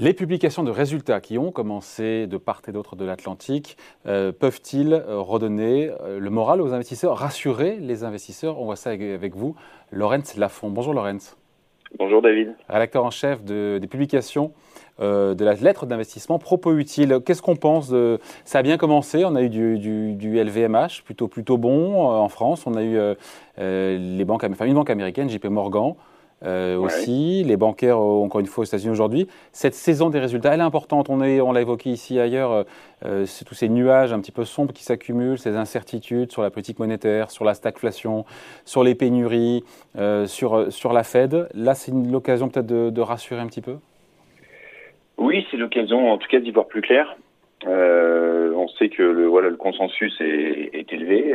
Les 0.00 0.14
publications 0.14 0.62
de 0.62 0.70
résultats 0.70 1.20
qui 1.20 1.36
ont 1.36 1.52
commencé 1.52 2.26
de 2.26 2.38
part 2.38 2.62
et 2.66 2.72
d'autre 2.72 2.96
de 2.96 3.04
l'Atlantique 3.04 3.76
euh, 4.06 4.32
peuvent-ils 4.32 4.94
euh, 4.94 5.20
redonner 5.20 5.90
euh, 5.90 6.18
le 6.18 6.30
moral 6.30 6.62
aux 6.62 6.72
investisseurs, 6.72 7.18
rassurer 7.18 7.76
les 7.76 8.02
investisseurs? 8.02 8.58
On 8.58 8.64
voit 8.64 8.76
ça 8.76 8.92
avec, 8.92 9.36
vous, 9.36 9.56
Laurence 9.92 10.38
Lafont. 10.38 10.70
Bonjour 10.70 10.94
Laurence. 10.94 11.36
Bonjour 11.98 12.22
David. 12.22 12.54
Rédacteur 12.70 13.04
en 13.04 13.10
chef 13.10 13.44
des 13.44 13.86
publications 13.90 14.52
de 15.00 15.44
la 15.44 15.52
lettre 15.54 15.84
d'investissement 15.84 16.38
Propos 16.38 16.78
Utile. 16.78 17.20
Qu'est-ce 17.26 17.42
qu'on 17.42 17.56
pense 17.56 17.90
de... 17.90 18.20
Ça 18.46 18.60
a 18.60 18.62
bien 18.62 18.78
commencé, 18.78 19.24
on 19.26 19.34
a 19.34 19.42
eu 19.42 19.50
du, 19.50 20.42
LVMH 20.42 21.02
plutôt, 21.04 21.28
plutôt 21.28 21.58
bon 21.58 22.00
en 22.00 22.28
France, 22.28 22.66
on 22.66 22.74
a 22.74 22.82
eu 22.82 22.98
les 23.58 24.24
banques, 24.24 24.44
enfin, 24.44 24.66
une 24.66 24.74
banque 24.74 24.90
américaine, 24.90 25.28
JP 25.28 25.46
Morgan. 25.46 25.94
Euh, 26.42 26.76
aussi, 26.78 27.44
les 27.44 27.56
bancaires, 27.56 27.98
euh, 27.98 28.24
encore 28.24 28.40
une 28.40 28.46
fois, 28.46 28.62
aux 28.62 28.64
États-Unis 28.64 28.92
aujourd'hui. 28.92 29.26
Cette 29.52 29.74
saison 29.74 30.08
des 30.08 30.18
résultats, 30.18 30.54
elle 30.54 30.60
est 30.60 30.64
importante. 30.64 31.10
On, 31.10 31.20
on 31.20 31.52
l'a 31.52 31.60
évoqué 31.60 31.90
ici 31.90 32.18
ailleurs, 32.18 32.64
euh, 33.04 33.26
c'est 33.26 33.44
tous 33.44 33.54
ces 33.54 33.68
nuages 33.68 34.12
un 34.12 34.20
petit 34.20 34.32
peu 34.32 34.44
sombres 34.44 34.72
qui 34.72 34.82
s'accumulent, 34.82 35.38
ces 35.38 35.56
incertitudes 35.56 36.32
sur 36.32 36.42
la 36.42 36.50
politique 36.50 36.78
monétaire, 36.78 37.30
sur 37.30 37.44
la 37.44 37.54
stagflation, 37.54 38.24
sur 38.64 38.84
les 38.84 38.94
pénuries, 38.94 39.64
sur, 40.26 40.72
sur 40.72 40.92
la 40.92 41.02
Fed. 41.02 41.48
Là, 41.54 41.74
c'est 41.74 41.92
l'occasion 41.92 42.48
peut-être 42.48 42.66
de, 42.66 43.00
rassurer 43.00 43.40
un 43.40 43.46
petit 43.46 43.60
peu? 43.60 43.76
Oui, 45.18 45.46
c'est 45.50 45.56
l'occasion 45.56 46.12
en 46.12 46.18
tout 46.18 46.28
cas 46.28 46.38
d'y 46.38 46.50
voir 46.50 46.66
plus 46.66 46.82
clair. 46.82 47.16
on 47.66 48.68
sait 48.78 48.88
que 48.88 49.02
le, 49.02 49.26
voilà, 49.26 49.48
le 49.48 49.56
consensus 49.56 50.14
est, 50.20 50.70
est 50.72 50.92
élevé, 50.92 51.34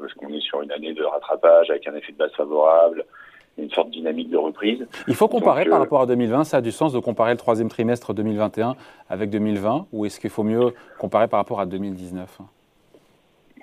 parce 0.00 0.12
qu'on 0.14 0.32
est 0.32 0.40
sur 0.40 0.62
une 0.62 0.72
année 0.72 0.94
de 0.94 1.04
rattrapage 1.04 1.70
avec 1.70 1.86
un 1.86 1.94
effet 1.94 2.12
de 2.12 2.18
base 2.18 2.32
favorable, 2.32 3.04
une 3.58 3.70
sorte 3.70 3.88
de 3.88 3.92
dynamique 3.92 4.30
de 4.30 4.36
reprise. 4.36 4.86
Il 5.08 5.14
faut 5.14 5.28
comparer 5.28 5.64
par 5.64 5.78
euh, 5.78 5.82
rapport 5.82 6.02
à 6.02 6.06
2020, 6.06 6.44
ça 6.44 6.58
a 6.58 6.60
du 6.60 6.72
sens 6.72 6.92
de 6.92 6.98
comparer 6.98 7.32
le 7.32 7.36
troisième 7.36 7.68
trimestre 7.68 8.14
2021 8.14 8.76
avec 9.08 9.30
2020, 9.30 9.86
ou 9.92 10.06
est-ce 10.06 10.20
qu'il 10.20 10.30
faut 10.30 10.42
mieux 10.42 10.72
comparer 10.98 11.28
par 11.28 11.38
rapport 11.38 11.60
à 11.60 11.66
2019 11.66 12.38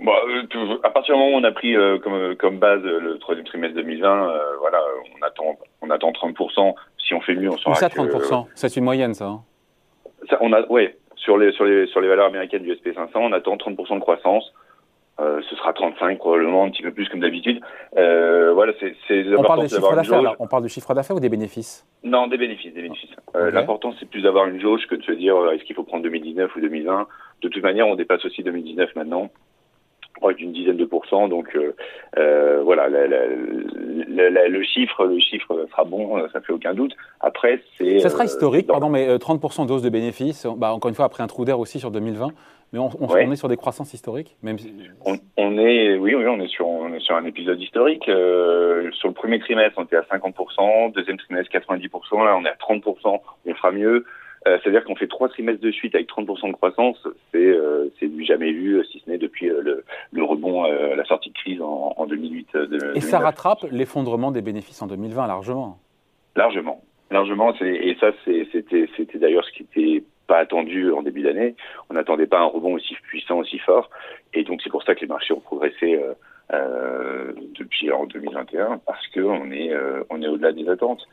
Bon, 0.01 0.11
euh, 0.11 0.77
à 0.83 0.91
partir 0.91 1.15
du 1.15 1.19
moment 1.19 1.35
où 1.35 1.39
on 1.39 1.43
a 1.43 1.51
pris 1.51 1.75
euh, 1.75 1.97
comme, 1.99 2.35
comme 2.35 2.57
base 2.57 2.81
le 2.83 3.17
troisième 3.19 3.45
trimestre 3.45 3.75
2020, 3.75 4.33
voilà, 4.59 4.79
on 5.17 5.25
attend, 5.25 5.57
on 5.81 5.89
attend 5.89 6.11
30%. 6.11 6.73
Si 6.99 7.13
on 7.13 7.21
fait 7.21 7.35
mieux, 7.35 7.49
on 7.49 7.57
sera. 7.57 7.75
ça, 7.75 7.87
30%, 7.87 8.45
c'est 8.55 8.75
une 8.77 8.83
moyenne, 8.83 9.13
ça, 9.13 9.25
hein 9.25 9.41
ça 10.29 10.37
on 10.41 10.53
a, 10.53 10.61
ouais, 10.67 10.95
sur 11.15 11.37
les, 11.37 11.51
sur, 11.53 11.65
les, 11.65 11.87
sur 11.87 12.01
les 12.01 12.07
valeurs 12.07 12.27
américaines 12.27 12.63
du 12.63 12.73
SP500, 12.73 13.09
on 13.15 13.31
attend 13.33 13.55
30% 13.55 13.95
de 13.95 13.99
croissance. 13.99 14.53
Euh, 15.19 15.41
ce 15.49 15.55
sera 15.55 15.73
35 15.73 16.17
probablement, 16.17 16.63
un 16.63 16.69
petit 16.69 16.81
peu 16.81 16.91
plus 16.91 17.09
comme 17.09 17.19
d'habitude. 17.19 17.59
Euh, 17.97 18.53
voilà, 18.53 18.71
c'est 18.79 18.93
on 19.35 19.43
parle, 19.43 19.67
d'affaires, 19.67 20.35
on 20.39 20.47
parle 20.47 20.63
de 20.63 20.69
chiffre 20.69 20.93
d'affaires 20.93 21.17
ou 21.17 21.19
des 21.19 21.27
bénéfices? 21.27 21.85
Non, 22.03 22.27
des 22.27 22.37
bénéfices, 22.37 22.73
des 22.73 22.81
bénéfices. 22.81 23.11
Euh, 23.35 23.51
l'important, 23.51 23.93
c'est 23.99 24.09
plus 24.09 24.21
d'avoir 24.21 24.47
une 24.47 24.61
jauge 24.61 24.87
que 24.87 24.95
de 24.95 25.03
se 25.03 25.11
dire 25.11 25.35
est-ce 25.51 25.63
qu'il 25.65 25.75
faut 25.75 25.83
prendre 25.83 26.03
2019 26.03 26.55
ou 26.55 26.61
2020. 26.61 27.07
De 27.41 27.49
toute 27.49 27.61
manière, 27.61 27.87
on 27.87 27.95
dépasse 27.95 28.23
aussi 28.23 28.43
2019 28.43 28.95
maintenant 28.95 29.29
d'une 30.37 30.51
dizaine 30.51 30.75
de 30.75 30.83
pourcents. 30.85 31.27
Donc 31.27 31.57
voilà, 32.15 32.87
le 32.87 34.63
chiffre, 34.63 35.05
le 35.05 35.19
chiffre 35.19 35.65
sera 35.69 35.83
bon, 35.83 36.21
ça 36.31 36.39
fait 36.41 36.53
aucun 36.53 36.73
doute. 36.73 36.95
Après, 37.19 37.61
c'est 37.77 37.99
ça 37.99 38.09
sera 38.09 38.23
historique, 38.25 38.67
pardon, 38.67 38.89
mais 38.89 39.17
30% 39.17 39.65
d'hausse 39.65 39.81
de 39.81 39.89
bénéfices. 39.89 40.47
Bah, 40.57 40.73
encore 40.73 40.89
une 40.89 40.95
fois, 40.95 41.05
après 41.05 41.23
un 41.23 41.27
trou 41.27 41.43
d'air 41.43 41.59
aussi 41.59 41.79
sur 41.79 41.91
2020. 41.91 42.29
Mais 42.71 42.79
on, 42.79 42.89
est 43.31 43.35
sur 43.35 43.47
des 43.47 43.57
croissances 43.57 43.93
historiques 43.93 44.37
même 44.43 44.57
on, 45.37 45.57
est, 45.57 45.97
oui, 45.97 46.13
oui, 46.13 46.25
on 46.27 46.39
est 46.39 46.47
sur, 46.47 46.67
on 46.67 46.93
est 46.93 46.99
sur 46.99 47.15
un 47.15 47.25
épisode 47.25 47.59
historique. 47.59 48.07
Euh, 48.07 48.91
sur 48.91 49.07
le 49.07 49.13
premier 49.13 49.39
trimestre, 49.39 49.79
on 49.79 49.85
était 49.85 49.95
à 49.95 50.01
50%, 50.01 50.93
deuxième 50.93 51.17
trimestre 51.17 51.51
90%, 51.51 52.23
là 52.23 52.37
on 52.37 52.45
est 52.45 52.49
à 52.49 52.55
30%, 52.55 53.19
on 53.45 53.53
fera 53.55 53.71
mieux. 53.71 54.05
Euh, 54.47 54.57
C'est-à-dire 54.63 54.85
qu'on 54.85 54.95
fait 54.95 55.08
trois 55.08 55.27
trimestres 55.27 55.61
de 55.61 55.71
suite 55.71 55.95
avec 55.95 56.08
30% 56.09 56.47
de 56.47 56.53
croissance, 56.53 56.97
c'est 57.31 57.45
euh, 57.45 57.89
du 58.02 58.23
jamais 58.23 58.52
vu, 58.52 58.81
si 58.91 59.02
ce 59.03 59.09
n'est 59.09 59.17
depuis 59.17 59.49
euh, 59.49 59.61
le, 59.61 59.83
le, 60.11 60.23
rebond, 60.23 60.63
la 60.63 61.03
sortie 61.05 61.29
de 61.29 61.35
crise 61.35 61.61
en, 61.61 61.93
en 61.97 62.05
2008. 62.05 62.47
De, 62.53 62.91
et 62.95 63.02
ça 63.02 63.19
rattrape 63.19 63.65
l'effondrement 63.71 64.31
des 64.31 64.41
bénéfices 64.41 64.81
en 64.81 64.87
2020 64.87 65.27
largement 65.27 65.77
Largement. 66.35 66.81
Largement, 67.11 67.53
et 67.59 67.97
ça, 67.99 68.11
c'était 68.23 69.17
d'ailleurs 69.17 69.43
ce 69.43 69.52
qui 69.52 69.63
était 69.63 70.03
pas 70.29 70.37
attendu 70.37 70.91
en 70.91 71.01
début 71.01 71.23
d'année. 71.23 71.55
On 71.89 71.95
n'attendait 71.95 72.27
pas 72.27 72.39
un 72.39 72.45
rebond 72.45 72.75
aussi 72.75 72.93
puissant, 73.03 73.39
aussi 73.39 73.57
fort. 73.57 73.89
Et 74.33 74.43
donc 74.43 74.61
c'est 74.63 74.69
pour 74.69 74.83
ça 74.83 74.93
que 74.93 75.01
les 75.01 75.07
marchés 75.07 75.33
ont 75.33 75.39
progressé 75.39 75.95
euh, 75.95 76.13
euh, 76.53 77.33
depuis 77.57 77.91
en 77.91 78.05
2021 78.05 78.79
parce 78.85 79.05
qu'on 79.07 79.51
est 79.51 79.73
euh, 79.73 80.03
on 80.11 80.21
est 80.21 80.27
au-delà 80.27 80.53
des 80.53 80.69
attentes. 80.69 81.05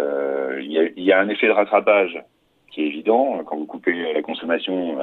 Il 0.00 0.92
y 0.96 1.12
a, 1.12 1.20
un 1.20 1.28
effet 1.28 1.46
de 1.46 1.52
rattrapage 1.52 2.20
qui 2.70 2.82
est 2.82 2.86
évident 2.86 3.44
quand 3.44 3.56
vous 3.56 3.66
coupez 3.66 4.12
la 4.12 4.22
consommation, 4.22 4.98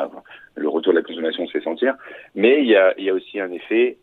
le 0.55 0.67
retour 0.67 0.91
de 0.91 0.97
la 0.97 1.03
consommation 1.03 1.45
se 1.45 1.51
fait 1.51 1.63
sentir. 1.63 1.95
Mais 2.35 2.61
il 2.61 2.67
y 2.67 2.75
a, 2.75 2.99
y 2.99 3.09
a 3.09 3.13
aussi 3.13 3.39
un 3.39 3.51
effet 3.51 3.97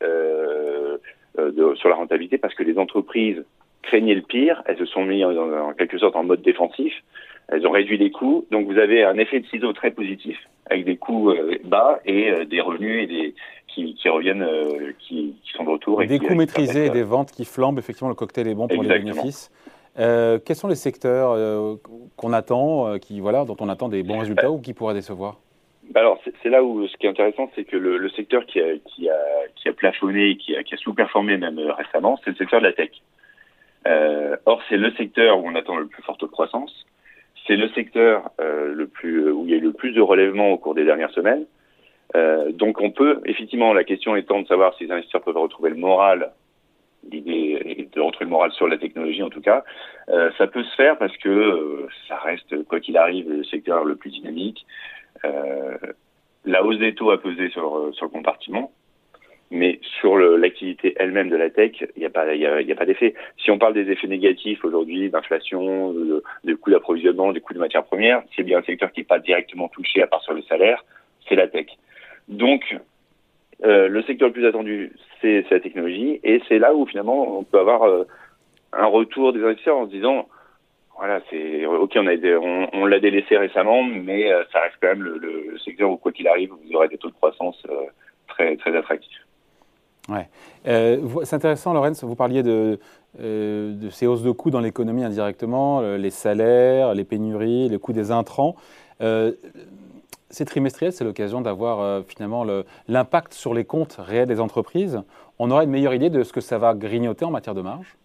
sur 1.77 1.89
la 1.89 1.95
rentabilité 1.95 2.39
parce 2.39 2.55
que 2.55 2.63
les 2.63 2.79
entreprises 2.79 3.45
craignaient 3.83 4.15
le 4.15 4.23
pire, 4.23 4.63
elles 4.67 4.79
se 4.79 4.87
sont 4.87 5.05
mises 5.05 5.25
en 5.25 5.73
quelque 5.75 5.99
sorte 5.99 6.17
en 6.17 6.25
mode 6.25 6.43
défensif 6.43 6.95
elles 7.49 7.67
ont 7.67 7.71
réduit 7.71 7.97
les 7.97 8.11
coûts, 8.11 8.47
donc 8.51 8.67
vous 8.67 8.79
avez 8.79 9.05
un 9.05 9.17
effet 9.17 9.41
de 9.41 9.47
ciseau 9.47 9.73
très 9.73 9.91
positif, 9.91 10.37
avec 10.71 10.85
des 10.85 10.97
coûts 10.97 11.31
euh, 11.31 11.59
bas 11.65 11.99
et 12.05 12.31
euh, 12.31 12.45
des 12.45 12.61
revenus 12.61 13.05
et 13.05 13.07
des, 13.07 13.35
qui, 13.67 13.95
qui 13.95 14.09
reviennent, 14.09 14.43
euh, 14.43 14.93
qui, 14.99 15.35
qui, 15.43 15.53
sont 15.53 15.65
de 15.65 15.71
retour. 15.71 16.03
Et 16.03 16.07
des 16.07 16.19
coûts 16.19 16.35
maîtrisés 16.35 16.87
et 16.87 16.91
des 16.91 17.03
ventes 17.03 17.33
qui 17.33 17.47
flambent, 17.47 17.79
effectivement, 17.79 18.11
le 18.11 18.15
cocktail 18.15 18.49
est 18.49 18.55
bon 18.55 18.69
pour 18.69 18.83
les 18.83 18.99
bénéfices. 18.99 19.51
Euh, 19.99 20.39
quels 20.45 20.57
sont 20.57 20.69
les 20.69 20.77
secteurs 20.77 21.37
qu'on 22.17 22.33
attend, 22.33 22.99
qui, 22.99 23.19
voilà, 23.19 23.45
dont 23.45 23.57
on 23.61 23.69
attend 23.69 23.89
des 23.89 24.03
bons 24.03 24.19
résultats 24.19 24.51
ou 24.51 24.61
qui 24.61 24.75
pourraient 24.75 24.95
décevoir? 24.95 25.41
Bah 25.91 26.01
alors 26.01 26.21
c'est 26.43 26.51
là 26.51 26.63
où 26.63 26.87
ce 26.87 26.95
qui 26.99 27.07
est 27.07 27.09
intéressant, 27.09 27.51
c'est 27.55 27.65
que 27.65 27.79
le, 27.79 27.97
le, 27.97 28.11
secteur 28.11 28.45
qui 28.45 28.61
a, 28.61 28.77
qui, 28.85 29.09
a, 29.09 29.17
qui 29.57 29.71
a 29.71 29.73
plafonné, 29.73 30.37
qui 30.37 30.55
a, 30.55 30.63
qui 30.63 30.75
a 30.75 30.77
sous-performé 30.77 31.39
même 31.39 31.59
récemment, 31.59 32.21
c'est 32.23 32.31
le 32.31 32.37
secteur 32.37 32.61
de 32.61 32.67
la 32.67 32.73
tech. 32.75 32.91
Or, 34.45 34.61
c'est 34.69 34.77
le 34.77 34.93
secteur 34.93 35.39
où 35.39 35.49
on 35.49 35.55
attend 35.55 35.77
le 35.77 35.87
plus 35.87 36.03
forte 36.03 36.27
croissance. 36.27 36.85
C'est 37.49 37.57
le 37.57 37.69
secteur 37.71 38.31
euh, 38.41 38.73
le 38.75 38.87
plus 38.87 39.31
où 39.33 39.45
il 39.45 39.51
y 39.51 39.55
a 39.55 39.57
eu 39.57 39.61
le 39.61 39.73
plus 39.73 39.93
de 39.93 40.01
relèvements 40.01 40.51
au 40.51 40.59
cours 40.59 40.75
des 40.75 40.85
dernières 40.85 41.11
semaines. 41.11 41.47
Euh, 42.15 42.53
donc 42.53 42.81
on 42.81 42.91
peut, 42.91 43.21
effectivement, 43.25 43.73
la 43.73 43.85
question 43.85 44.15
étant 44.15 44.41
de 44.43 44.47
savoir 44.47 44.75
si 44.75 44.85
les 44.85 44.93
investisseurs 44.93 45.23
peuvent 45.23 45.37
retrouver 45.37 45.71
le 45.71 45.77
moral, 45.77 46.33
l'idée 47.11 47.89
de 47.93 48.01
retrouver 48.01 48.27
le 48.27 48.31
moral 48.31 48.53
sur 48.53 48.69
la 48.69 48.77
technologie 48.79 49.23
en 49.23 49.31
tout 49.31 49.41
cas, 49.41 49.65
euh, 50.11 50.31
ça 50.39 50.47
peut 50.47 50.63
se 50.63 50.75
faire 50.75 50.99
parce 50.99 51.17
que 51.19 51.29
euh, 51.29 51.89
ça 52.07 52.17
reste, 52.19 52.65
quoi 52.65 52.81
qu'il 52.81 52.97
arrive, 52.97 53.31
le 53.31 53.45
secteur 53.45 53.85
le 53.85 53.97
plus 53.97 54.11
dynamique. 54.11 54.67
Euh, 55.25 55.77
la 56.45 56.65
hausse 56.65 56.79
des 56.79 56.95
taux 56.95 57.11
a 57.11 57.21
pesé 57.21 57.49
sur 57.51 57.91
le 58.01 58.09
compartiment 58.09 58.73
mais 59.51 59.81
sur 60.01 60.17
l'activité 60.19 60.95
elle-même 60.99 61.29
de 61.31 61.37
la 61.37 61.51
tech, 61.51 61.73
il 61.97 62.01
n'y 62.01 62.07
a 62.07 62.11
pas, 62.11 62.35
il 62.35 62.41
y 62.41 62.73
a, 62.73 62.77
pas 62.77 62.85
d'effet. 62.85 63.15
Si 63.39 63.51
on 63.51 63.59
parle 63.59 63.75
des 63.75 63.91
effets 63.91 64.07
négatifs 64.07 64.65
aujourd'hui, 64.65 65.11
d'inflation, 65.11 65.93
de, 65.93 66.23
de 66.45 66.55
coûts 66.55 66.71
d'approvisionnement, 66.71 67.33
des 67.33 67.41
coûts 67.41 67.55
de 67.55 67.59
matières 67.59 67.85
premières, 67.85 68.23
c'est 68.37 68.43
bien 68.43 68.59
un 68.59 68.63
secteur 68.63 68.93
qui 68.93 69.01
n'est 69.01 69.07
pas 69.07 69.19
directement 69.19 69.69
touché 69.69 70.03
à 70.03 70.07
part 70.07 70.23
sur 70.23 70.35
le 70.35 70.43
salaire, 70.43 70.85
c'est 71.29 71.35
la 71.35 71.49
tech. 71.49 71.67
Donc, 72.29 72.77
euh, 73.65 73.89
le 73.89 74.03
secteur 74.03 74.29
le 74.29 74.35
plus 74.35 74.47
attendu, 74.47 74.93
c'est 75.21 75.45
la 75.51 75.61
technologie, 75.61 76.21
et 76.23 76.41
c'est 76.49 76.59
là 76.59 76.75
où 76.75 76.87
finalement 76.87 77.39
on 77.39 77.43
peut 77.43 77.59
avoir 77.59 77.85
euh, 77.85 78.05
un 78.73 78.87
retour 78.87 79.33
des 79.33 79.43
investisseurs 79.43 79.79
en 79.79 79.87
se 79.87 79.91
disant, 79.91 80.29
voilà, 80.97 81.21
c'est 81.31 81.65
ok, 81.65 81.93
on 81.97 82.07
a 82.07 82.15
on, 82.39 82.69
on 82.73 82.87
l'a 82.87 83.01
délaissé 83.01 83.37
récemment, 83.37 83.83
mais 83.83 84.33
euh, 84.33 84.45
ça 84.53 84.61
reste 84.61 84.77
quand 84.81 84.89
même 84.89 85.03
le, 85.03 85.19
le, 85.19 85.59
secteur 85.59 85.91
où 85.91 85.97
quoi 85.97 86.13
qu'il 86.13 86.29
arrive, 86.29 86.51
vous 86.51 86.75
aurez 86.75 86.89
des 86.89 86.99
taux 86.99 87.09
de 87.09 87.15
croissance 87.15 87.61
euh, 87.71 87.87
très 88.27 88.57
très 88.57 88.77
attractifs. 88.77 89.25
Euh, 90.67 91.01
c'est 91.25 91.37
intéressant, 91.37 91.73
Lorenz, 91.73 92.03
vous 92.03 92.15
parliez 92.15 92.43
de, 92.43 92.79
euh, 93.21 93.75
de 93.75 93.91
ces 93.91 94.07
hausses 94.07 94.23
de 94.23 94.31
coûts 94.31 94.51
dans 94.51 94.61
l'économie 94.61 95.05
indirectement, 95.05 95.81
les 95.81 96.11
salaires, 96.11 96.95
les 96.95 97.05
pénuries, 97.05 97.69
le 97.69 97.79
coût 97.79 97.93
des 97.93 98.11
intrants. 98.11 98.57
Euh, 99.01 99.33
c'est 100.31 100.45
trimestriel, 100.45 100.93
c'est 100.93 101.05
l'occasion 101.05 101.41
d'avoir 101.41 101.81
euh, 101.81 102.03
finalement 102.07 102.45
l'impact 102.87 103.33
sur 103.33 103.55
les 103.55 103.65
comptes 103.65 103.97
réels 103.99 104.29
des 104.29 104.41
entreprises. 104.41 105.01
On 105.39 105.51
aura 105.51 105.65
une 105.65 105.71
meilleure 105.71 105.95
idée 105.95 106.11
de 106.11 106.23
ce 106.23 106.33
que 106.33 106.41
ça 106.41 106.59
va 106.59 106.75
grignoter 106.75 107.25
en 107.25 107.31
matière 107.31 107.55
de 107.55 107.63
marge? 107.63 107.97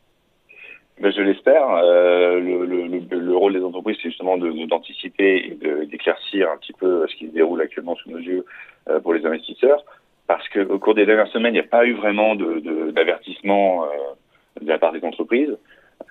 Ben, 1.01 1.11
Je 1.11 1.21
l'espère. 1.21 1.67
Le, 1.81 2.65
le, 2.65 2.88
le, 2.88 3.35
rôle 3.35 3.53
des 3.53 3.63
entreprises, 3.63 3.97
c'est 4.01 4.09
justement 4.09 4.38
d'anticiper 4.38 5.57
et 5.61 5.85
d'éclaircir 5.88 6.49
un 6.51 6.57
petit 6.57 6.73
peu 6.73 7.06
ce 7.07 7.15
qui 7.15 7.27
se 7.27 7.33
déroule 7.33 7.61
actuellement 7.61 7.95
sous 7.95 8.11
nos 8.11 8.19
yeux 8.19 8.45
pour 9.01 9.13
les 9.13 9.25
investisseurs 9.25 9.83
parce 10.27 10.47
qu'au 10.49 10.79
cours 10.79 10.95
des 10.95 11.05
dernières 11.05 11.27
semaines, 11.27 11.53
il 11.53 11.59
n'y 11.59 11.65
a 11.65 11.69
pas 11.69 11.85
eu 11.85 11.93
vraiment 11.93 12.35
d'avertissement 12.35 13.85
de, 14.59 14.65
de, 14.65 14.69
la 14.69 14.79
part 14.79 14.93
des 14.93 15.03
entreprises. 15.03 15.55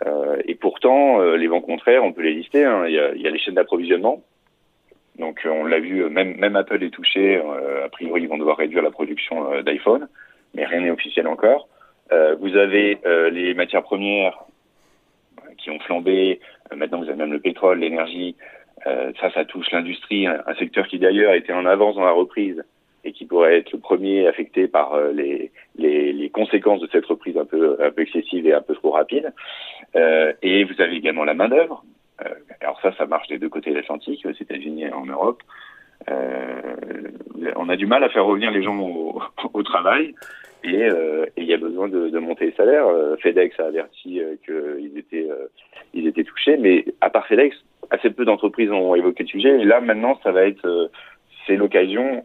Euh, 0.06 0.40
et 0.46 0.54
pourtant, 0.54 1.20
euh, 1.20 1.36
les 1.36 1.46
vents 1.46 1.60
contraires, 1.60 2.04
on 2.04 2.12
peut 2.12 2.22
les 2.22 2.34
lister. 2.34 2.64
Hein. 2.64 2.84
Il, 2.86 2.94
y 2.94 2.98
a, 2.98 3.30
les 3.30 3.38
chaînes 3.38 3.54
d'approvisionnement. 3.54 4.22
Donc, 5.18 5.44
euh, 5.44 5.50
on 5.50 5.64
l'a 5.64 5.78
vu, 5.78 6.08
même, 6.08 6.36
même 6.36 6.56
Apple 6.56 6.82
est 6.82 6.90
touché. 6.90 7.36
Euh, 7.36 7.86
a 7.86 7.88
priori, 7.88 8.22
ils 8.22 8.28
vont 8.28 8.38
devoir 8.38 8.56
réduire 8.56 8.82
la 8.82 8.90
production 8.90 9.62
d'iPhone, 9.62 10.08
mais 10.54 10.64
rien 10.64 10.80
n'est 10.80 10.90
officiel 10.90 11.26
encore. 11.26 11.68
vous 12.40 12.56
avez 12.56 12.98
les 13.30 13.54
matières 13.54 13.82
premières 13.82 14.38
qui 15.58 15.70
ont 15.70 15.78
flambé. 15.80 16.40
maintenant, 16.74 16.98
vous 16.98 17.08
avez 17.08 17.16
même 17.16 17.32
le 17.32 17.40
pétrole, 17.40 17.78
l'énergie. 17.78 18.36
ça, 18.84 19.30
ça 19.32 19.44
touche 19.44 19.70
l'industrie, 19.70 20.26
un, 20.26 20.54
secteur 20.58 20.86
qui 20.88 20.98
d'ailleurs 20.98 21.34
était 21.34 21.52
en 21.52 21.66
avance 21.66 21.94
dans 21.96 22.04
la 22.04 22.12
reprise 22.12 22.62
et 23.04 23.12
qui 23.12 23.24
pourrait 23.26 23.58
être 23.58 23.72
le 23.72 23.78
premier 23.78 24.26
affecté 24.26 24.68
par 24.68 24.96
les, 25.12 25.50
les, 25.76 26.12
les, 26.12 26.30
conséquences 26.30 26.80
de 26.80 26.88
cette 26.92 27.06
reprise 27.06 27.36
un 27.36 27.44
peu, 27.44 27.76
un 27.82 27.90
peu 27.90 28.02
excessive 28.02 28.46
et 28.46 28.52
un 28.52 28.62
peu 28.62 28.74
trop 28.74 28.90
rapide. 28.90 29.32
et 29.94 30.64
vous 30.64 30.80
avez 30.80 30.96
également 30.96 31.24
la 31.24 31.34
main 31.34 31.48
d'œuvre. 31.48 31.84
alors 32.60 32.80
ça, 32.80 32.92
ça 32.96 33.06
marche 33.06 33.28
des 33.28 33.38
deux 33.38 33.48
côtés 33.48 33.70
de 33.70 33.76
l'Atlantique, 33.76 34.24
aux 34.24 34.30
États-Unis 34.30 34.84
et 34.84 34.92
en 34.92 35.06
Europe. 35.06 35.42
Euh, 36.10 37.10
on 37.56 37.68
a 37.68 37.76
du 37.76 37.86
mal 37.86 38.02
à 38.04 38.08
faire 38.08 38.24
revenir 38.24 38.50
les 38.50 38.62
gens 38.62 38.78
au, 38.78 39.62
travail 39.62 40.14
et 40.64 40.82
euh, 40.84 41.26
il 41.36 41.44
y 41.44 41.54
a 41.54 41.56
besoin 41.56 41.88
de, 41.88 42.08
de, 42.08 42.18
monter 42.18 42.46
les 42.46 42.52
salaires. 42.52 42.86
Euh, 42.86 43.16
FedEx 43.16 43.58
a 43.60 43.66
averti 43.66 44.20
qu'ils 44.44 44.98
étaient, 44.98 45.28
ils 45.94 46.06
étaient 46.06 46.24
touchés, 46.24 46.56
mais 46.56 46.84
à 47.00 47.10
part 47.10 47.26
FedEx, 47.26 47.56
assez 47.90 48.10
peu 48.10 48.24
d'entreprises 48.24 48.70
ont 48.70 48.94
évoqué 48.94 49.24
le 49.24 49.28
sujet. 49.28 49.60
Et 49.60 49.64
là, 49.64 49.80
maintenant, 49.80 50.18
ça 50.22 50.32
va 50.32 50.44
être, 50.44 50.90
c'est 51.46 51.56
l'occasion, 51.56 52.24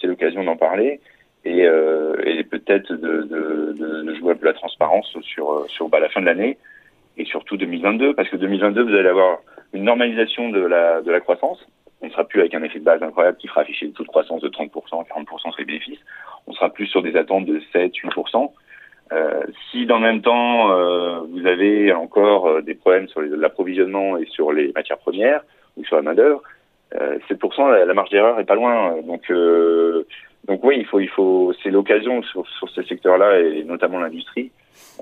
c'est 0.00 0.06
l'occasion 0.06 0.44
d'en 0.44 0.56
parler 0.56 1.00
et, 1.44 1.60
et 1.60 2.44
peut-être 2.44 2.92
de, 2.92 3.22
de, 3.22 3.72
de, 4.04 4.14
jouer 4.14 4.32
un 4.32 4.36
peu 4.36 4.46
la 4.46 4.52
transparence 4.52 5.16
sur 5.22 5.64
sur 5.68 5.88
bah, 5.88 6.00
la 6.00 6.08
fin 6.08 6.20
de 6.20 6.26
l'année 6.26 6.58
et 7.16 7.24
surtout 7.24 7.56
2022, 7.56 8.14
parce 8.14 8.28
que 8.28 8.36
2022, 8.36 8.82
vous 8.82 8.94
allez 8.94 9.08
avoir 9.08 9.38
une 9.72 9.84
normalisation 9.84 10.48
de 10.50 10.60
la 10.60 11.00
de 11.02 11.10
la 11.10 11.20
croissance 11.20 11.66
on 12.00 12.06
ne 12.06 12.10
sera 12.10 12.24
plus 12.24 12.40
avec 12.40 12.54
un 12.54 12.62
effet 12.62 12.78
de 12.78 12.84
base 12.84 13.02
incroyable 13.02 13.38
qui 13.38 13.48
fera 13.48 13.62
afficher 13.62 13.86
le 13.86 13.92
taux 13.92 14.02
de 14.02 14.08
croissance 14.08 14.42
de 14.42 14.48
30%, 14.48 14.70
40% 14.70 15.40
sur 15.40 15.54
les 15.58 15.64
bénéfices. 15.64 15.98
On 16.46 16.52
sera 16.52 16.70
plus 16.70 16.86
sur 16.86 17.02
des 17.02 17.16
attentes 17.16 17.46
de 17.46 17.60
7, 17.72 17.92
8%. 17.92 18.50
Euh, 19.12 19.44
si 19.70 19.86
dans 19.86 19.96
le 19.96 20.02
même 20.02 20.20
temps 20.20 20.72
euh, 20.72 21.20
vous 21.30 21.46
avez 21.46 21.92
encore 21.92 22.48
euh, 22.48 22.60
des 22.60 22.74
problèmes 22.74 23.06
sur 23.06 23.20
l'approvisionnement 23.20 24.16
et 24.16 24.26
sur 24.26 24.52
les 24.52 24.72
matières 24.72 24.98
premières 24.98 25.44
ou 25.76 25.84
sur 25.84 25.94
la 25.94 26.02
main 26.02 26.14
d'œuvre, 26.14 26.42
7% 26.92 27.70
la, 27.70 27.84
la, 27.84 27.94
marge 27.94 28.10
d'erreur 28.10 28.38
est 28.38 28.44
pas 28.44 28.54
loin. 28.54 29.00
Donc 29.02 29.30
donc 30.46 30.64
oui, 30.64 30.76
il 30.78 30.86
faut 30.86 31.00
il 31.00 31.08
faut 31.08 31.52
c'est 31.62 31.70
l'occasion 31.70 32.22
sur, 32.22 32.46
sur 32.48 32.70
ces 32.70 32.84
secteurs-là 32.84 33.40
et 33.40 33.64
notamment 33.64 33.98
l'industrie 33.98 34.52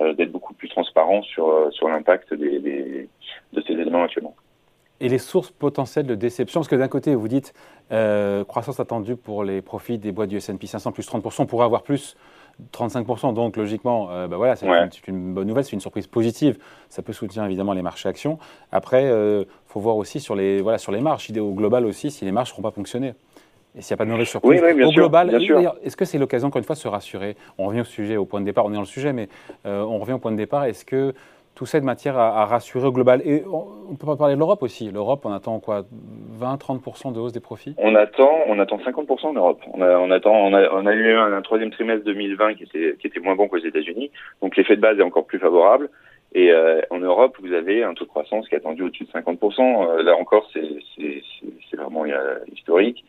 d'être 0.01 0.33
beaucoup 0.33 0.55
plus 0.55 0.69
transparent 0.69 1.23
sur 1.23 1.73
sur 1.73 1.89
l'impact 1.89 2.33
des, 2.35 3.09
de 3.53 3.63
ces 3.67 3.73
éléments 3.73 4.05
actuellement 4.05 4.35
et 5.01 5.09
les 5.09 5.19
sources 5.19 5.51
potentielles 5.51 6.07
de 6.07 6.15
déception 6.15 6.61
Parce 6.61 6.69
que 6.69 6.77
d'un 6.77 6.89
côté, 6.89 7.15
vous 7.15 7.29
dites 7.29 7.53
euh, 7.93 8.45
croissance 8.45 8.81
attendue 8.81 9.17
pour 9.17 9.45
les 9.45 9.61
profits 9.61 9.99
des 9.99 10.13
boîtes 10.13 10.31
du 10.31 10.37
S&P 10.37 10.67
500 10.67 10.93
plus 10.93 11.09
30%, 11.09 11.43
on 11.43 11.47
pourrait 11.47 11.67
avoir 11.67 11.83
plus 11.83 12.17
35%. 12.73 13.35
Donc 13.35 13.57
logiquement, 13.57 14.09
euh, 14.11 14.27
bah 14.27 14.37
voilà, 14.37 14.57
c'est 14.57 14.67
une, 15.09 15.35
bonne 15.35 15.47
nouvelle, 15.47 15.65
c'est 15.65 15.73
une 15.73 15.81
surprise 15.81 16.07
positive. 16.07 16.59
Ça 16.89 17.03
peut 17.03 17.13
soutenir 17.13 17.45
évidemment 17.45 17.73
les 17.73 17.83
marchés 17.83 18.09
actions. 18.09 18.39
Après, 18.73 19.05
il 19.05 19.11
euh, 19.11 19.45
faut 19.67 19.81
voir 19.81 19.97
aussi 19.97 20.21
sur 20.21 20.35
les, 20.35 20.61
voilà, 20.61 20.79
sur 20.79 20.93
les 20.93 21.01
marges, 21.01 21.31
au 21.37 21.53
global 21.53 21.87
aussi, 21.87 22.11
si 22.11 22.25
les 22.25 22.33
marges 22.33 22.49
ne 22.49 22.53
seront 22.53 22.63
pas 22.63 22.71
fonctionner. 22.71 23.15
Et 23.77 23.83
s'il 23.83 23.93
n'y 23.93 23.97
a 23.97 23.99
pas 23.99 24.05
de 24.05 24.11
mauvaise 24.11 24.29
surprise. 24.29 24.63
au 24.63 24.91
global, 24.93 25.35
est-ce 25.83 25.97
que 25.97 26.05
c'est 26.05 26.19
l'occasion, 26.19 26.49
encore 26.49 26.61
une 26.61 26.65
fois, 26.65 26.77
de 26.77 26.81
se 26.81 26.87
rassurer? 26.87 27.37
On 27.59 27.67
revient 27.67 27.81
au 27.81 27.85
sujet, 27.85 28.17
au 28.17 28.25
point 28.25 28.41
de 28.41 28.45
départ, 28.45 28.65
on 28.67 28.71
est 28.71 28.75
dans 28.75 28.81
le 28.81 28.87
sujet, 28.87 29.13
mais 29.13 29.29
on 29.65 29.99
revient 29.99 30.13
au 30.13 30.19
point 30.19 30.31
de 30.31 30.37
départ. 30.37 30.65
Est-ce 30.65 30.85
que 30.85 31.13
tout 31.55 31.67
ça 31.67 31.79
de 31.79 31.85
matière 31.85 32.19
à, 32.19 32.45
rassurer 32.47 32.87
au 32.87 32.93
global. 32.93 33.23
Et 33.25 33.45
on 33.47 33.93
ne 33.93 33.97
peut 33.97 34.07
pas 34.07 34.17
parler 34.17 34.35
de 34.35 34.39
l'Europe 34.39 34.63
aussi. 34.63 34.91
L'Europe, 34.91 35.23
on 35.25 35.33
attend 35.33 35.61
quoi? 35.61 35.85
20-30% 36.41 37.13
de 37.13 37.21
hausse 37.21 37.33
des 37.33 37.41
profits? 37.41 37.75
On 37.79 37.95
attend, 37.95 38.33
on 38.49 38.59
attend 38.59 38.79
50% 38.79 39.27
en 39.27 39.33
Europe. 39.35 39.61
On 39.73 39.81
a, 39.81 39.99
on 39.99 40.11
attend, 40.11 40.35
on 40.35 40.53
a, 40.53 40.69
on 40.73 40.87
a 40.87 40.93
eu 40.93 41.15
un, 41.15 41.41
troisième 41.43 41.71
trimestre 41.71 42.05
2020 42.05 42.55
qui 42.55 42.65
était, 42.65 42.97
qui 42.99 43.07
était 43.07 43.21
moins 43.21 43.37
bon 43.37 43.49
qu'aux 43.49 43.59
États-Unis. 43.59 44.11
Donc 44.43 44.57
l'effet 44.57 44.77
de 44.77 44.81
base 44.81 44.99
est 44.99 45.03
encore 45.03 45.27
plus 45.27 45.39
favorable. 45.39 45.91
Et 46.35 46.51
euh, 46.51 46.81
en 46.91 46.99
Europe, 46.99 47.37
vous 47.41 47.53
avez 47.53 47.85
un 47.85 47.95
taux 47.95 48.05
de 48.05 48.11
croissance 48.11 48.49
qui 48.49 48.57
est 48.57 48.59
attendu 48.59 48.83
au-dessus 48.83 49.05
de 49.05 49.11
50%. 49.11 49.61
Euh, 49.61 50.03
là 50.03 50.17
encore, 50.17 50.51
c'est 50.53 51.77
vraiment 51.77 52.05
euh, 52.05 52.39
historique. 52.53 53.05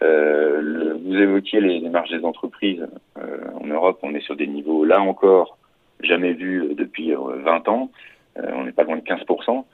Euh, 0.00 0.94
vous 1.04 1.16
évoquiez 1.16 1.60
les, 1.60 1.80
les, 1.80 1.88
marges 1.88 2.10
des 2.10 2.24
entreprises. 2.24 2.86
en 3.16 3.66
Europe, 3.66 3.98
on 4.02 4.14
est 4.14 4.20
sur 4.20 4.36
des 4.36 4.46
niveaux, 4.46 4.84
là 4.84 5.00
encore, 5.00 5.57
jamais 6.02 6.32
vu 6.32 6.62
euh, 6.62 6.74
depuis 6.74 7.12
20 7.12 7.18
euh, 7.18 7.70
ans. 7.70 7.90
Euh, 8.38 8.50
on 8.54 8.64
n'est 8.64 8.72
pas 8.72 8.84
loin 8.84 8.96
de 8.96 9.02
15%. 9.02 9.64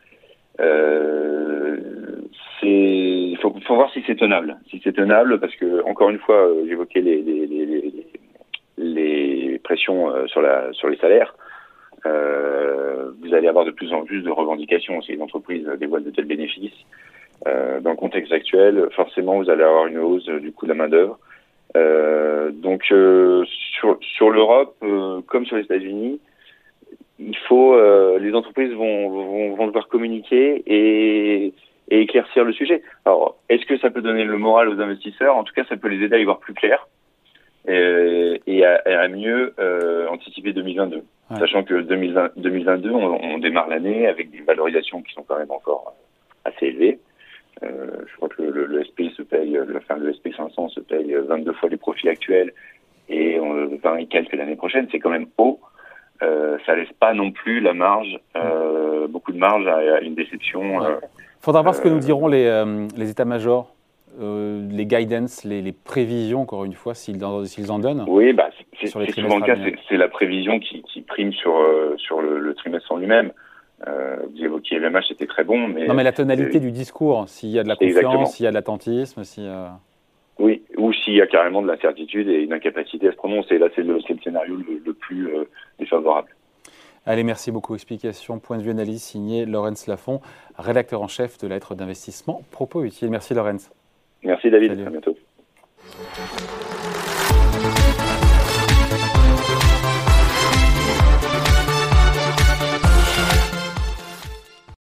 il 2.63 3.39
faut, 3.41 3.53
voir 3.75 3.91
si 3.93 4.03
c'est 4.07 4.17
tenable. 4.17 4.57
Si 4.71 4.81
c'est 4.83 4.95
tenable, 4.95 5.39
parce 5.39 5.55
que 5.57 5.83
encore 5.85 6.11
une 6.11 6.19
fois, 6.19 6.49
j'évoquais 6.67 7.01
les, 7.01 7.21
pressions 9.63 10.27
sur, 10.27 10.43
les 10.43 10.97
salaires. 10.99 11.35
Euh, 12.07 13.13
vous 13.21 13.35
allez 13.35 13.49
avoir 13.49 13.65
de 13.65 13.71
plus 13.71 13.93
en 13.93 14.05
plus 14.05 14.23
de 14.23 14.31
revendications 14.31 15.01
si 15.03 15.13
les 15.13 15.23
entreprises 15.23 15.67
dévoilent 15.79 16.05
de 16.05 16.11
tels 16.11 16.27
bénéfices. 16.27 16.85
Euh, 17.47 17.81
dans 17.81 17.91
le 17.91 17.97
contexte 17.97 18.33
actuel, 18.33 18.89
forcément, 18.95 19.37
vous 19.37 19.51
allez 19.51 19.65
avoir 19.65 19.87
une 19.87 19.99
hausse 19.99 20.27
du 20.27 20.53
coût 20.53 20.67
de 20.67 20.73
la 20.73 20.77
main 20.77 20.89
d'œuvre. 20.89 21.19
Euh, 21.77 22.51
donc 22.53 22.85
euh, 22.93 23.45
sur, 23.85 23.99
sur 24.01 24.31
l'Europe, 24.31 24.77
euh, 24.83 25.21
comme 25.27 25.45
sur 25.45 25.57
les 25.57 25.65
États-Unis, 25.65 26.21
il 27.19 27.37
faut 27.49 27.79
les 28.19 28.35
entreprises 28.35 28.73
vont, 28.73 29.09
vont, 29.09 29.55
vont 29.55 29.67
devoir 29.69 29.87
communiquer 29.87 30.63
et, 30.67 31.55
et 31.89 32.01
éclaircir 32.01 32.45
le 32.45 32.53
sujet. 32.53 32.83
Alors, 33.05 33.37
est-ce 33.49 33.65
que 33.67 33.79
ça 33.79 33.91
peut 33.91 34.03
donner 34.03 34.25
le 34.25 34.37
moral 34.37 34.69
aux 34.69 34.81
investisseurs? 34.81 35.37
En 35.37 35.45
tout 35.45 35.55
cas, 35.55 35.65
ça 35.69 35.77
peut 35.77 35.89
les 35.89 36.05
aider 36.05 36.17
à 36.17 36.19
y 36.19 36.25
voir 36.25 36.39
plus 36.39 36.55
clair 36.55 36.89
et, 37.69 38.41
et, 38.47 38.65
à, 38.65 38.83
à, 38.85 39.09
mieux 39.09 39.55
euh, 39.59 40.09
anticiper 40.09 40.53
2022. 40.53 41.05
Sachant 41.39 41.63
que 41.65 41.81
2020, 41.83 42.33
2022, 42.37 42.91
on, 42.91 43.23
on 43.23 43.39
démarre 43.39 43.69
l'année 43.69 44.07
avec 44.07 44.31
des 44.31 44.41
valorisations 44.41 45.03
qui 45.03 45.13
sont 45.15 45.23
quand 45.23 45.39
même 45.39 45.51
encore 45.51 45.95
assez 46.45 46.67
élevées. 46.67 46.99
Euh, 47.63 47.87
je 48.11 48.17
crois 48.17 48.29
que 48.29 48.43
le, 48.43 48.67
le, 48.67 48.85
SP 48.85 49.09
se 49.17 49.23
paye, 49.23 49.59
enfin, 49.77 49.97
le 49.97 50.13
SP 50.13 50.35
500 50.37 50.69
se 50.69 50.81
paye 50.81 51.15
22 51.15 51.53
fois 51.53 51.69
les 51.69 51.77
profits 51.77 52.09
actuels 52.09 52.53
et 53.09 53.39
20 53.83 53.97
et 53.97 54.07
quelques 54.07 54.33
l'année 54.35 54.57
prochaine. 54.57 54.87
C'est 54.91 54.99
quand 54.99 55.11
même 55.11 55.27
haut. 55.39 55.61
Euh, 56.23 56.59
ça 56.65 56.75
laisse 56.75 56.93
pas 56.99 57.13
non 57.13 57.33
plus 57.33 57.61
la 57.61 57.75
marge, 57.75 58.19
euh, 58.37 59.09
beaucoup 59.09 59.33
de 59.33 59.39
marge 59.39 59.67
à, 59.67 60.01
une 60.01 60.15
déception. 60.15 60.81
Il 60.81 61.45
faudra 61.45 61.63
voir 61.63 61.75
ce 61.75 61.83
que 61.83 61.89
nous 61.89 61.99
diront 61.99 62.29
les, 62.29 62.65
les 62.97 63.11
états-majors. 63.11 63.75
les 64.19 64.87
guidance, 64.87 65.45
les, 65.45 65.61
les, 65.61 65.73
prévisions, 65.73 66.43
encore 66.43 66.65
une 66.65 66.73
fois, 66.73 66.95
s'ils 66.95 67.23
en, 67.25 67.79
donnent 67.79 68.05
Oui, 68.07 68.33
bah, 68.33 68.49
c'est 68.81 68.87
souvent 68.87 69.39
le 69.39 69.45
cas, 69.45 69.57
c'est 69.89 69.97
la 69.97 70.09
prévision 70.09 70.61
qui, 70.61 70.83
qui 70.83 71.03
prime 71.03 71.33
sur, 71.33 71.55
sur 71.99 72.23
le, 72.23 72.39
le 72.39 72.55
trimestre 72.55 72.93
en 72.93 72.97
lui-même. 72.97 73.33
Euh, 73.87 74.17
vous 74.33 74.45
évoquiez 74.45 74.79
LMH, 74.79 75.09
c'était 75.09 75.27
très 75.27 75.45
bon. 75.45 75.69
Mais 75.69 75.87
non, 75.87 75.95
mais 75.95 76.05
la 76.05 76.13
tonalité 76.13 76.61
du 76.61 76.73
discours, 76.73 77.29
s'il 77.29 77.51
y 77.51 77.59
a 77.59 77.63
de 77.63 77.69
la 77.69 77.77
confiance, 77.77 78.35
s'il 78.35 78.45
y 78.45 78.47
a 78.47 78.51
de 78.51 78.55
l'attentisme, 78.55 79.25
si. 79.25 79.43
Oui, 79.43 79.49
ou 80.85 80.93
s'il 80.93 81.15
y 81.15 81.23
a 81.23 81.27
carrément 81.27 81.63
de 81.63 81.67
l'incertitude 81.67 82.29
et 82.29 82.43
une 82.43 82.53
incapacité 82.53 83.09
à 83.09 83.13
se 83.13 83.17
prononcer. 83.17 83.57
Là, 83.57 83.69
c'est 83.75 83.83
le, 83.83 83.95
le, 83.95 84.19
scénario 84.23 84.57
le, 84.57 84.93
plus 84.93 85.35
euh, 85.35 85.45
défavorable. 85.79 86.29
Allez, 87.07 87.25
merci 87.25 87.51
beaucoup. 87.51 87.75
Explication, 87.75 88.39
point 88.39 88.59
de 88.59 88.63
vue, 88.63 88.71
analyse 88.71 89.03
signé 89.03 89.47
Laurence 89.47 89.87
Lafont, 89.87 90.21
rédacteur 90.59 91.01
en 91.01 91.09
chef 91.09 91.39
de 91.39 91.49
lettre 91.49 91.75
d'investissement 91.75 92.43
Propos 92.51 92.85
Utile. 92.85 93.09
Merci 93.09 93.33
Laurence. 93.33 93.71
Merci 94.23 94.51
David, 94.51 94.73
à 94.73 94.91
bientôt. 94.91 95.17